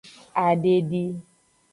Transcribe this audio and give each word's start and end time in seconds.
Adedi. 0.43 1.03